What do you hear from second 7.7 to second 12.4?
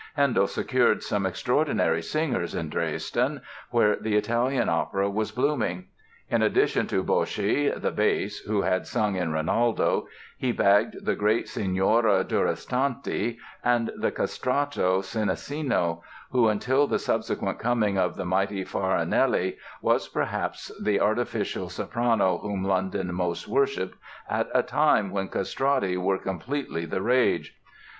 bass, who had sung in "Rinaldo", he bagged the great Signora